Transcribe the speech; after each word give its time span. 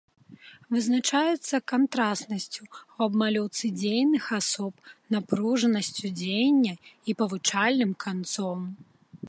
Вызначаецца 0.75 1.55
кантрастнасцю 1.71 2.61
ў 2.63 3.05
абмалёўцы 3.07 3.65
дзейных 3.79 4.23
асоб, 4.39 4.73
напружанасцю 5.17 6.07
дзеяння 6.21 6.73
і 6.79 7.11
павучальным 7.21 7.91
канцом. 8.05 8.59